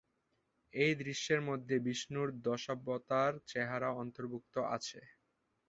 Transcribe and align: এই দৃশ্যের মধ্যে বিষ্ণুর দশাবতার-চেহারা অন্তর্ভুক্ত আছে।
এই 0.73 0.93
দৃশ্যের 1.01 1.41
মধ্যে 1.41 1.75
বিষ্ণুর 1.79 2.27
দশাবতার-চেহারা 2.41 3.89
অন্তর্ভুক্ত 4.01 4.55
আছে। 4.75 4.99